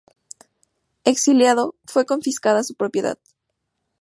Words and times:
Exiliado, 1.03 1.75
fue 1.85 2.07
confiscada 2.07 2.63
su 2.63 2.73
propiedad. 2.73 3.19